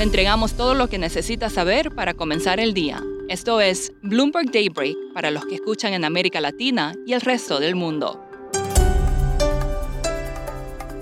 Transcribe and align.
Le 0.00 0.04
entregamos 0.04 0.54
todo 0.54 0.72
lo 0.72 0.88
que 0.88 0.96
necesita 0.96 1.50
saber 1.50 1.94
para 1.94 2.14
comenzar 2.14 2.58
el 2.58 2.72
día. 2.72 3.04
Esto 3.28 3.60
es 3.60 3.92
Bloomberg 4.02 4.50
Daybreak 4.50 4.96
para 5.12 5.30
los 5.30 5.44
que 5.44 5.56
escuchan 5.56 5.92
en 5.92 6.06
América 6.06 6.40
Latina 6.40 6.94
y 7.06 7.12
el 7.12 7.20
resto 7.20 7.60
del 7.60 7.74
mundo. 7.74 8.18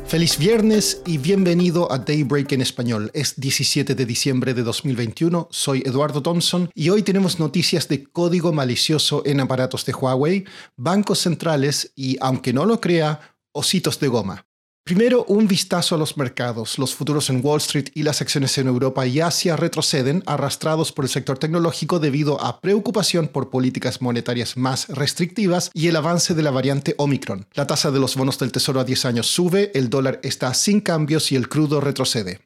Feliz 0.05 0.37
viernes 0.37 1.01
y 1.07 1.19
bienvenido 1.19 1.93
a 1.93 1.99
Daybreak 1.99 2.51
en 2.51 2.61
español. 2.61 3.13
Es 3.15 3.39
17 3.39 3.95
de 3.95 4.05
diciembre 4.05 4.53
de 4.53 4.65
2021, 4.65 5.47
soy 5.49 5.85
Eduardo 5.87 6.21
Thompson 6.21 6.69
y 6.75 6.91
hoy 6.91 7.05
tenemos 7.05 7.39
noticias 7.39 7.87
de 7.87 8.03
código 8.03 8.53
malicioso 8.53 9.23
en 9.25 9.39
aparatos 9.39 9.85
de 9.85 9.95
Huawei, 9.95 10.45
bancos 10.77 11.21
centrales 11.21 11.93
y, 11.95 12.17
aunque 12.21 12.53
no 12.53 12.67
lo 12.67 12.81
crea, 12.81 13.37
ositos 13.53 14.01
de 14.01 14.09
goma. 14.09 14.48
Primero, 14.89 15.27
un 15.29 15.47
vistazo 15.47 15.95
a 15.95 15.99
los 15.99 16.17
mercados. 16.17 16.79
Los 16.79 16.95
futuros 16.95 17.29
en 17.29 17.45
Wall 17.45 17.59
Street 17.59 17.91
y 17.93 18.05
las 18.05 18.23
acciones 18.23 18.57
en 18.57 18.69
Europa 18.69 19.07
y 19.07 19.21
Asia 19.21 19.55
retroceden, 19.55 20.23
arrastrados 20.25 20.93
por 20.93 21.05
el 21.05 21.11
sector 21.11 21.37
tecnológico 21.37 21.99
debido 21.99 22.43
a 22.43 22.63
preocupación 22.63 23.29
por 23.29 23.51
políticas 23.51 24.01
monetarias 24.01 24.57
más 24.57 24.89
restrictivas 24.89 25.71
y 25.75 25.89
el 25.89 25.97
avance 25.97 26.33
de 26.33 26.43
la 26.43 26.51
variante 26.51 26.95
Omicron. 26.97 27.45
La 27.53 27.67
tasa 27.67 27.91
de 27.91 28.01
los 28.01 28.17
bonos 28.17 28.39
del 28.39 28.51
Tesoro 28.51 28.81
a 28.81 28.85
10 28.85 29.05
años 29.05 29.27
sube, 29.27 29.73
el 29.75 29.91
dólar 29.91 30.21
está 30.23 30.55
sin 30.55 30.81
cambios 30.81 31.33
y 31.33 31.37
el 31.37 31.51
crudo 31.51 31.83
retrocede. 31.83 32.41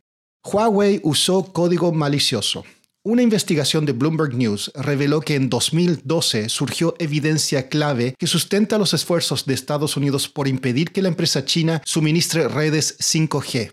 Huawei 0.45 1.01
usó 1.05 1.45
código 1.53 1.93
malicioso. 1.93 2.65
Una 3.05 3.23
investigación 3.23 3.85
de 3.85 3.95
Bloomberg 3.95 4.33
News 4.35 4.71
reveló 4.77 5.23
que 5.23 5.35
en 5.35 5.51
2012 5.51 6.49
surgió 6.49 6.95
evidencia 7.01 7.69
clave 7.69 8.15
que 8.17 8.29
sustenta 8.29 8.79
los 8.79 8.95
esfuerzos 8.95 9.45
de 9.45 9.55
Estados 9.55 9.97
Unidos 9.97 10.29
por 10.29 10.47
impedir 10.47 10.93
que 10.93 11.03
la 11.03 11.09
empresa 11.09 11.45
china 11.45 11.83
suministre 11.85 12.47
redes 12.47 12.97
5G. 13.01 13.73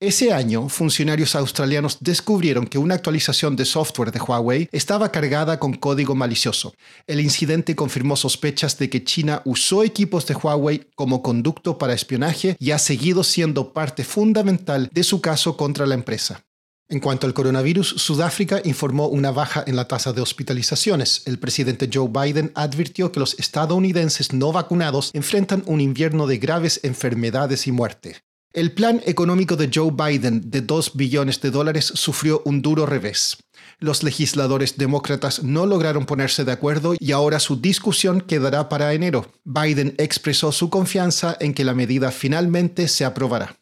Ese 0.00 0.32
año, 0.32 0.70
funcionarios 0.70 1.34
australianos 1.34 1.98
descubrieron 2.00 2.66
que 2.66 2.78
una 2.78 2.94
actualización 2.94 3.54
de 3.54 3.66
software 3.66 4.12
de 4.12 4.20
Huawei 4.20 4.70
estaba 4.72 5.12
cargada 5.12 5.58
con 5.58 5.74
código 5.74 6.14
malicioso. 6.14 6.72
El 7.06 7.20
incidente 7.20 7.76
confirmó 7.76 8.16
sospechas 8.16 8.78
de 8.78 8.88
que 8.88 9.04
China 9.04 9.42
usó 9.44 9.84
equipos 9.84 10.26
de 10.26 10.36
Huawei 10.36 10.88
como 10.94 11.22
conducto 11.22 11.76
para 11.76 11.92
espionaje 11.92 12.56
y 12.58 12.70
ha 12.70 12.78
seguido 12.78 13.24
siendo 13.24 13.74
parte 13.74 14.04
fundamental 14.04 14.88
de 14.90 15.04
su 15.04 15.20
caso 15.20 15.58
contra 15.58 15.84
la 15.84 15.96
empresa. 15.96 16.46
En 16.88 17.00
cuanto 17.00 17.26
al 17.26 17.32
coronavirus, 17.32 17.94
Sudáfrica 17.96 18.60
informó 18.64 19.08
una 19.08 19.30
baja 19.30 19.64
en 19.66 19.74
la 19.74 19.88
tasa 19.88 20.12
de 20.12 20.20
hospitalizaciones. 20.20 21.22
El 21.24 21.38
presidente 21.38 21.88
Joe 21.92 22.08
Biden 22.08 22.52
advirtió 22.54 23.10
que 23.10 23.20
los 23.20 23.38
estadounidenses 23.38 24.34
no 24.34 24.52
vacunados 24.52 25.10
enfrentan 25.14 25.62
un 25.66 25.80
invierno 25.80 26.26
de 26.26 26.36
graves 26.36 26.80
enfermedades 26.82 27.66
y 27.66 27.72
muerte. 27.72 28.16
El 28.52 28.72
plan 28.72 29.00
económico 29.06 29.56
de 29.56 29.70
Joe 29.74 29.90
Biden 29.92 30.50
de 30.50 30.60
2 30.60 30.94
billones 30.94 31.40
de 31.40 31.50
dólares 31.50 31.86
sufrió 31.86 32.42
un 32.44 32.62
duro 32.62 32.86
revés. 32.86 33.38
Los 33.80 34.02
legisladores 34.02 34.76
demócratas 34.76 35.42
no 35.42 35.66
lograron 35.66 36.06
ponerse 36.06 36.44
de 36.44 36.52
acuerdo 36.52 36.94
y 37.00 37.12
ahora 37.12 37.40
su 37.40 37.56
discusión 37.56 38.20
quedará 38.20 38.68
para 38.68 38.92
enero. 38.92 39.32
Biden 39.42 39.94
expresó 39.98 40.52
su 40.52 40.70
confianza 40.70 41.36
en 41.40 41.54
que 41.54 41.64
la 41.64 41.74
medida 41.74 42.12
finalmente 42.12 42.86
se 42.88 43.04
aprobará. 43.04 43.56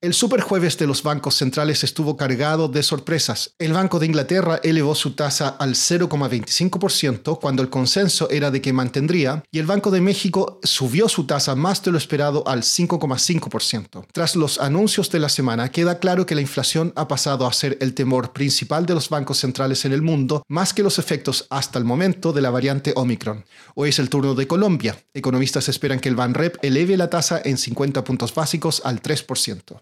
El 0.00 0.14
superjueves 0.14 0.78
de 0.78 0.86
los 0.86 1.02
bancos 1.02 1.34
centrales 1.34 1.82
estuvo 1.82 2.16
cargado 2.16 2.68
de 2.68 2.84
sorpresas. 2.84 3.56
El 3.58 3.72
Banco 3.72 3.98
de 3.98 4.06
Inglaterra 4.06 4.60
elevó 4.62 4.94
su 4.94 5.14
tasa 5.14 5.48
al 5.48 5.74
0,25% 5.74 7.40
cuando 7.40 7.62
el 7.62 7.68
consenso 7.68 8.30
era 8.30 8.52
de 8.52 8.62
que 8.62 8.72
mantendría 8.72 9.42
y 9.50 9.58
el 9.58 9.66
Banco 9.66 9.90
de 9.90 10.00
México 10.00 10.60
subió 10.62 11.08
su 11.08 11.26
tasa 11.26 11.56
más 11.56 11.82
de 11.82 11.90
lo 11.90 11.98
esperado 11.98 12.46
al 12.46 12.62
5,5%. 12.62 14.06
Tras 14.12 14.36
los 14.36 14.60
anuncios 14.60 15.10
de 15.10 15.18
la 15.18 15.28
semana, 15.28 15.72
queda 15.72 15.98
claro 15.98 16.26
que 16.26 16.36
la 16.36 16.42
inflación 16.42 16.92
ha 16.94 17.08
pasado 17.08 17.44
a 17.44 17.52
ser 17.52 17.76
el 17.80 17.94
temor 17.94 18.32
principal 18.32 18.86
de 18.86 18.94
los 18.94 19.08
bancos 19.08 19.38
centrales 19.38 19.84
en 19.84 19.92
el 19.92 20.02
mundo, 20.02 20.44
más 20.46 20.72
que 20.72 20.84
los 20.84 21.00
efectos 21.00 21.48
hasta 21.50 21.76
el 21.76 21.84
momento 21.84 22.32
de 22.32 22.42
la 22.42 22.50
variante 22.50 22.92
Omicron. 22.94 23.44
Hoy 23.74 23.88
es 23.88 23.98
el 23.98 24.10
turno 24.10 24.36
de 24.36 24.46
Colombia. 24.46 24.96
Economistas 25.12 25.68
esperan 25.68 25.98
que 25.98 26.08
el 26.08 26.14
BANREP 26.14 26.58
eleve 26.62 26.96
la 26.96 27.10
tasa 27.10 27.42
en 27.44 27.58
50 27.58 28.04
puntos 28.04 28.32
básicos 28.32 28.80
al 28.84 29.02
3%. 29.02 29.80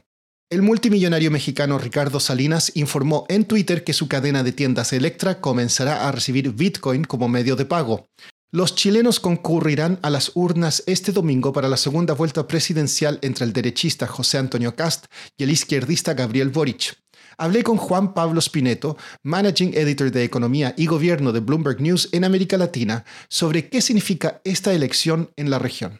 El 0.49 0.63
multimillonario 0.63 1.33
mexicano 1.33 1.77
Ricardo 1.77 2.21
Salinas 2.21 2.71
informó 2.77 3.27
en 3.29 3.47
Twitter 3.47 3.83
que 3.83 3.93
su 3.93 4.07
cadena 4.07 4.45
de 4.45 4.53
tiendas 4.53 4.93
Electra 4.93 5.41
comenzará 5.41 6.07
a 6.07 6.13
recibir 6.13 6.53
Bitcoin 6.53 7.03
como 7.03 7.29
medio 7.29 7.57
de 7.57 7.65
pago. 7.65 8.07
Los 8.53 8.77
chilenos 8.77 9.19
concurrirán 9.19 9.99
a 10.03 10.11
las 10.11 10.31
urnas 10.37 10.85
este 10.87 11.11
domingo 11.11 11.53
para 11.53 11.69
la 11.69 11.77
segunda 11.77 12.15
vuelta 12.15 12.47
presidencial 12.47 13.19
entre 13.23 13.45
el 13.45 13.53
derechista 13.53 14.07
José 14.07 14.39
Antonio 14.39 14.77
Cast 14.77 15.07
y 15.37 15.43
el 15.43 15.51
izquierdista 15.51 16.15
Gabriel 16.15 16.51
Boric. 16.51 16.95
Hablé 17.39 17.65
con 17.65 17.77
Juan 17.77 18.15
Pablo 18.15 18.41
Spineto, 18.41 18.97
Managing 19.25 19.75
Editor 19.75 20.13
de 20.13 20.23
Economía 20.23 20.75
y 20.77 20.87
Gobierno 20.87 21.33
de 21.33 21.41
Bloomberg 21.41 21.81
News 21.81 22.09
en 22.13 22.23
América 22.23 22.57
Latina, 22.57 23.05
sobre 23.29 23.69
qué 23.69 23.81
significa 23.81 24.41
esta 24.45 24.73
elección 24.73 25.29
en 25.35 25.51
la 25.51 25.59
región. 25.59 25.99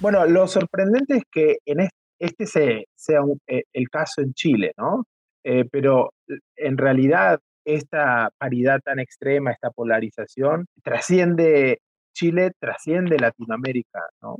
Bueno, 0.00 0.26
lo 0.26 0.48
sorprendente 0.48 1.18
es 1.18 1.22
que 1.30 1.58
en 1.64 1.82
este 2.22 2.46
este 2.46 2.84
sea 2.94 3.20
eh, 3.48 3.64
el 3.72 3.88
caso 3.90 4.22
en 4.22 4.32
Chile, 4.32 4.72
¿no? 4.78 5.04
Eh, 5.44 5.64
pero 5.70 6.12
en 6.56 6.78
realidad 6.78 7.40
esta 7.64 8.30
paridad 8.38 8.80
tan 8.84 9.00
extrema, 9.00 9.50
esta 9.50 9.70
polarización, 9.70 10.66
trasciende 10.84 11.80
Chile, 12.14 12.52
trasciende 12.60 13.18
Latinoamérica, 13.18 14.00
¿no? 14.22 14.36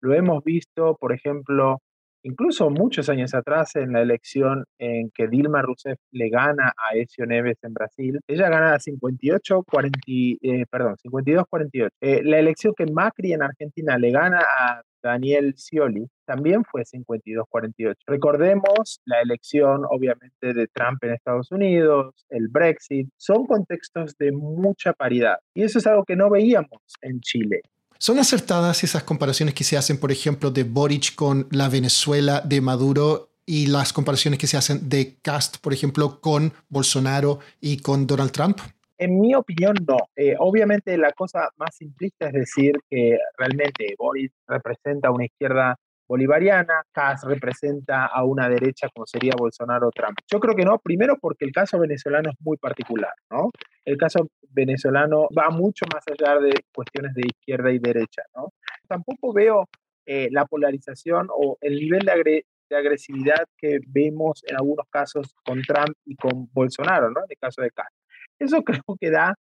Lo 0.00 0.14
hemos 0.14 0.42
visto, 0.44 0.96
por 0.98 1.12
ejemplo, 1.12 1.80
incluso 2.26 2.70
muchos 2.70 3.08
años 3.08 3.34
atrás 3.34 3.76
en 3.76 3.92
la 3.92 4.02
elección 4.02 4.64
en 4.78 5.10
que 5.10 5.28
Dilma 5.28 5.62
Rousseff 5.62 5.98
le 6.10 6.28
gana 6.28 6.72
a 6.76 6.96
Ezio 6.96 7.24
Neves 7.24 7.58
en 7.62 7.72
Brasil, 7.72 8.20
ella 8.26 8.48
gana 8.48 8.78
58, 8.78 9.62
40, 9.62 9.98
eh, 10.08 10.66
perdón, 10.70 10.96
52-48. 11.04 11.90
la 12.24 12.38
elección 12.38 12.74
que 12.76 12.86
Macri 12.86 13.32
en 13.32 13.42
Argentina 13.42 13.96
le 13.98 14.10
gana 14.10 14.40
a 14.40 14.82
Daniel 15.02 15.54
Scioli, 15.56 16.08
también 16.24 16.64
fue 16.64 16.82
52-48. 16.84 17.94
Recordemos 18.06 19.00
la 19.04 19.20
elección, 19.20 19.84
obviamente, 19.88 20.52
de 20.52 20.66
Trump 20.66 21.02
en 21.04 21.12
Estados 21.12 21.52
Unidos, 21.52 22.26
el 22.28 22.48
Brexit, 22.48 23.08
son 23.16 23.46
contextos 23.46 24.16
de 24.18 24.32
mucha 24.32 24.92
paridad. 24.92 25.38
Y 25.54 25.62
eso 25.62 25.78
es 25.78 25.86
algo 25.86 26.04
que 26.04 26.16
no 26.16 26.28
veíamos 26.28 26.80
en 27.02 27.20
Chile. 27.20 27.62
¿Son 27.98 28.18
acertadas 28.18 28.84
esas 28.84 29.02
comparaciones 29.04 29.54
que 29.54 29.64
se 29.64 29.76
hacen, 29.76 29.98
por 29.98 30.12
ejemplo, 30.12 30.50
de 30.50 30.64
Boric 30.64 31.14
con 31.14 31.48
la 31.50 31.68
Venezuela 31.68 32.42
de 32.42 32.60
Maduro 32.60 33.30
y 33.46 33.66
las 33.66 33.92
comparaciones 33.92 34.38
que 34.38 34.46
se 34.46 34.56
hacen 34.56 34.88
de 34.88 35.16
Cast, 35.22 35.58
por 35.58 35.72
ejemplo, 35.72 36.20
con 36.20 36.52
Bolsonaro 36.68 37.38
y 37.60 37.78
con 37.78 38.06
Donald 38.06 38.32
Trump? 38.32 38.58
En 38.98 39.20
mi 39.20 39.34
opinión, 39.34 39.76
no. 39.86 39.98
Eh, 40.16 40.34
obviamente 40.38 40.96
la 40.96 41.12
cosa 41.12 41.50
más 41.56 41.76
simplista 41.76 42.28
es 42.28 42.32
decir 42.32 42.74
que 42.88 43.18
realmente 43.36 43.94
Boris 43.98 44.32
representa 44.46 45.10
una 45.10 45.26
izquierda 45.26 45.78
bolivariana, 46.08 46.82
Kass 46.92 47.22
representa 47.24 48.06
a 48.06 48.24
una 48.24 48.48
derecha 48.48 48.88
como 48.94 49.06
sería 49.06 49.32
Bolsonaro 49.36 49.88
o 49.88 49.90
Trump. 49.90 50.18
Yo 50.30 50.38
creo 50.40 50.54
que 50.54 50.64
no, 50.64 50.78
primero 50.78 51.16
porque 51.20 51.44
el 51.44 51.52
caso 51.52 51.78
venezolano 51.78 52.30
es 52.30 52.36
muy 52.40 52.56
particular, 52.56 53.12
¿no? 53.30 53.50
El 53.84 53.96
caso 53.96 54.28
venezolano 54.50 55.28
va 55.36 55.50
mucho 55.50 55.84
más 55.92 56.04
allá 56.08 56.38
de 56.38 56.52
cuestiones 56.74 57.14
de 57.14 57.22
izquierda 57.26 57.72
y 57.72 57.78
derecha, 57.78 58.22
¿no? 58.34 58.52
Tampoco 58.88 59.32
veo 59.32 59.68
eh, 60.06 60.28
la 60.30 60.44
polarización 60.44 61.28
o 61.30 61.58
el 61.60 61.76
nivel 61.76 62.00
de, 62.06 62.44
agresividad 62.70 63.44
que 63.56 63.78
vemos 63.86 64.42
en 64.44 64.56
algunos 64.56 64.86
casos 64.90 65.32
con 65.44 65.62
Trump 65.62 65.96
y 66.04 66.16
con 66.16 66.48
Bolsonaro, 66.52 67.10
¿no? 67.10 67.20
En 67.20 67.26
el 67.30 67.38
caso 67.38 67.62
de 67.62 67.70
Kass. 67.70 67.92
Eso 68.38 68.62
creo 68.64 68.82
que 69.00 69.10
da 69.10 69.34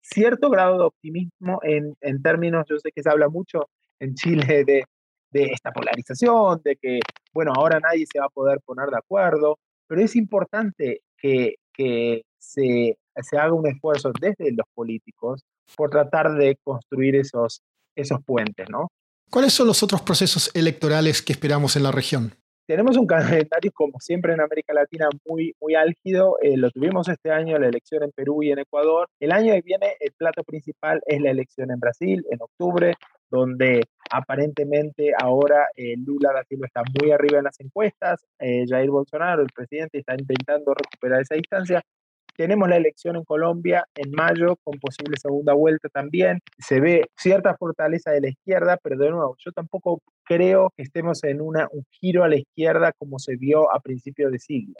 cierto 0.00 0.50
grado 0.50 0.78
de 0.78 0.84
optimismo 0.84 1.60
en, 1.62 1.94
en 2.00 2.22
términos, 2.22 2.64
yo 2.68 2.78
sé 2.78 2.90
que 2.90 3.02
se 3.02 3.10
habla 3.10 3.28
mucho 3.28 3.68
en 3.98 4.14
Chile 4.14 4.64
de, 4.64 4.84
de 5.30 5.44
esta 5.44 5.72
polarización, 5.72 6.60
de 6.64 6.76
que, 6.76 7.00
bueno, 7.32 7.52
ahora 7.54 7.80
nadie 7.80 8.06
se 8.10 8.18
va 8.18 8.26
a 8.26 8.30
poder 8.30 8.60
poner 8.64 8.88
de 8.88 8.98
acuerdo, 8.98 9.58
pero 9.86 10.02
es 10.02 10.16
importante 10.16 11.02
que, 11.16 11.56
que 11.72 12.22
se, 12.38 12.98
se 13.22 13.38
haga 13.38 13.52
un 13.52 13.66
esfuerzo 13.66 14.12
desde 14.20 14.52
los 14.52 14.66
políticos 14.74 15.44
por 15.76 15.90
tratar 15.90 16.34
de 16.34 16.58
construir 16.62 17.16
esos, 17.16 17.62
esos 17.94 18.18
puentes, 18.24 18.68
¿no? 18.68 18.88
¿Cuáles 19.30 19.52
son 19.52 19.68
los 19.68 19.82
otros 19.82 20.02
procesos 20.02 20.50
electorales 20.54 21.22
que 21.22 21.32
esperamos 21.32 21.76
en 21.76 21.84
la 21.84 21.92
región? 21.92 22.32
Tenemos 22.66 22.96
un 22.96 23.06
calendario, 23.06 23.72
como 23.72 23.98
siempre 24.00 24.32
en 24.32 24.40
América 24.40 24.72
Latina, 24.72 25.08
muy, 25.26 25.54
muy 25.60 25.74
álgido. 25.74 26.36
Eh, 26.40 26.56
lo 26.56 26.70
tuvimos 26.70 27.08
este 27.08 27.30
año, 27.30 27.58
la 27.58 27.68
elección 27.68 28.02
en 28.02 28.12
Perú 28.12 28.42
y 28.42 28.50
en 28.50 28.60
Ecuador. 28.60 29.08
El 29.18 29.32
año 29.32 29.52
que 29.54 29.62
viene, 29.62 29.96
el 29.98 30.12
plato 30.12 30.44
principal 30.44 31.00
es 31.06 31.20
la 31.20 31.30
elección 31.30 31.70
en 31.70 31.80
Brasil, 31.80 32.24
en 32.30 32.40
octubre, 32.40 32.94
donde 33.28 33.82
aparentemente 34.10 35.12
ahora 35.18 35.68
eh, 35.76 35.94
Lula 35.96 36.32
da 36.32 36.44
Silva 36.44 36.66
está 36.66 36.82
muy 37.00 37.12
arriba 37.12 37.38
en 37.38 37.44
las 37.44 37.60
encuestas. 37.60 38.20
Eh, 38.38 38.64
Jair 38.68 38.90
Bolsonaro, 38.90 39.42
el 39.42 39.48
presidente, 39.54 39.98
está 39.98 40.14
intentando 40.18 40.74
recuperar 40.74 41.20
esa 41.22 41.36
distancia. 41.36 41.82
Tenemos 42.36 42.68
la 42.68 42.76
elección 42.76 43.16
en 43.16 43.24
Colombia 43.24 43.84
en 43.94 44.12
mayo 44.12 44.56
con 44.64 44.78
posible 44.78 45.16
segunda 45.20 45.52
vuelta 45.52 45.88
también. 45.88 46.40
Se 46.58 46.80
ve 46.80 47.10
cierta 47.16 47.56
fortaleza 47.56 48.12
de 48.12 48.20
la 48.22 48.28
izquierda, 48.28 48.78
pero 48.82 48.96
de 48.96 49.10
nuevo, 49.10 49.36
yo 49.38 49.52
tampoco 49.52 50.00
creo 50.24 50.72
que 50.76 50.82
estemos 50.82 51.22
en 51.24 51.40
una, 51.40 51.68
un 51.70 51.84
giro 51.90 52.24
a 52.24 52.28
la 52.28 52.36
izquierda 52.36 52.92
como 52.98 53.18
se 53.18 53.36
vio 53.36 53.70
a 53.72 53.80
principios 53.80 54.32
de 54.32 54.38
siglo. 54.38 54.74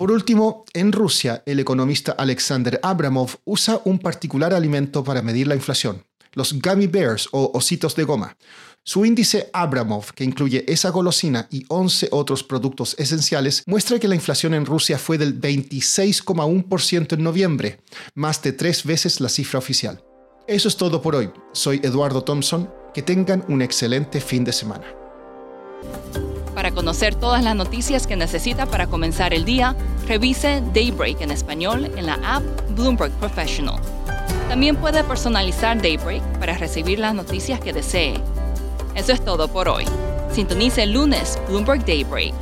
Por 0.00 0.10
último, 0.12 0.64
en 0.72 0.92
Rusia, 0.92 1.42
el 1.44 1.60
economista 1.60 2.12
Alexander 2.12 2.80
Abramov 2.82 3.36
usa 3.44 3.80
un 3.84 3.98
particular 3.98 4.54
alimento 4.54 5.04
para 5.04 5.20
medir 5.20 5.46
la 5.46 5.54
inflación, 5.54 6.04
los 6.32 6.52
gummy 6.52 6.86
bears 6.86 7.28
o 7.32 7.50
ositos 7.54 7.94
de 7.96 8.04
goma. 8.04 8.36
Su 8.82 9.04
índice 9.04 9.50
Abramov, 9.52 10.12
que 10.14 10.24
incluye 10.24 10.64
esa 10.66 10.90
golosina 10.90 11.46
y 11.50 11.64
11 11.68 12.08
otros 12.12 12.42
productos 12.42 12.96
esenciales, 12.98 13.62
muestra 13.66 13.98
que 13.98 14.08
la 14.08 14.14
inflación 14.14 14.54
en 14.54 14.64
Rusia 14.64 14.98
fue 14.98 15.18
del 15.18 15.38
26,1% 15.38 17.12
en 17.12 17.22
noviembre, 17.22 17.80
más 18.14 18.42
de 18.42 18.52
tres 18.52 18.84
veces 18.84 19.20
la 19.20 19.28
cifra 19.28 19.58
oficial. 19.58 20.02
Eso 20.46 20.66
es 20.66 20.76
todo 20.76 21.00
por 21.00 21.14
hoy. 21.14 21.30
Soy 21.52 21.80
Eduardo 21.82 22.24
Thompson. 22.24 22.68
Que 22.92 23.02
tengan 23.02 23.44
un 23.46 23.62
excelente 23.62 24.20
fin 24.20 24.42
de 24.42 24.52
semana. 24.52 24.84
Para 26.56 26.72
conocer 26.72 27.14
todas 27.14 27.44
las 27.44 27.54
noticias 27.54 28.08
que 28.08 28.16
necesita 28.16 28.66
para 28.66 28.88
comenzar 28.88 29.32
el 29.32 29.44
día, 29.44 29.76
revise 30.08 30.60
Daybreak 30.74 31.20
en 31.20 31.30
español 31.30 31.84
en 31.96 32.06
la 32.06 32.14
app 32.24 32.42
Bloomberg 32.74 33.12
Professional. 33.20 33.80
También 34.50 34.74
puede 34.74 35.04
personalizar 35.04 35.80
Daybreak 35.80 36.24
para 36.40 36.58
recibir 36.58 36.98
las 36.98 37.14
noticias 37.14 37.60
que 37.60 37.72
desee. 37.72 38.14
Eso 38.96 39.12
es 39.12 39.24
todo 39.24 39.46
por 39.46 39.68
hoy. 39.68 39.84
Sintonice 40.32 40.82
el 40.82 40.92
lunes 40.92 41.38
Bloomberg 41.48 41.84
Daybreak 41.86 42.34